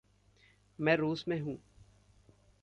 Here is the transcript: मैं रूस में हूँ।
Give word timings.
मैं 0.79 0.95
रूस 0.95 1.25
में 1.27 1.39
हूँ। 1.41 1.57